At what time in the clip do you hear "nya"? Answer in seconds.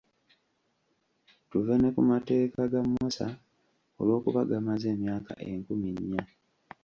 6.09-6.23